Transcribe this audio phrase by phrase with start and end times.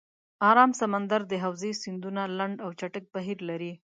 [0.49, 3.73] آرام سمندر د حوزې سیندونه لنډ او چټک بهیر لري.